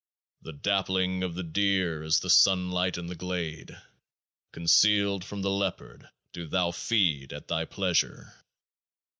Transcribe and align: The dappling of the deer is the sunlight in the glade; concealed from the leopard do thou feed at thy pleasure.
The 0.41 0.53
dappling 0.53 1.21
of 1.21 1.35
the 1.35 1.43
deer 1.43 2.01
is 2.01 2.21
the 2.21 2.29
sunlight 2.31 2.97
in 2.97 3.05
the 3.05 3.13
glade; 3.15 3.77
concealed 4.51 5.23
from 5.23 5.43
the 5.43 5.51
leopard 5.51 6.09
do 6.33 6.47
thou 6.47 6.71
feed 6.71 7.31
at 7.33 7.47
thy 7.49 7.65
pleasure. 7.65 8.33